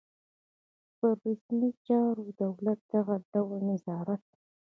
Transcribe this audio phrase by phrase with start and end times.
[0.97, 4.23] پر رسمي چارو د دولت دغه ډول نظارت.